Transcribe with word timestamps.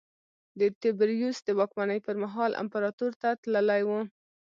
د 0.59 0.61
تبریوس 0.81 1.37
د 1.43 1.49
واکمنۍ 1.59 1.99
پرمهال 2.07 2.51
امپراتور 2.63 3.11
ته 3.21 3.29
تللی 3.41 3.81
و 3.87 3.89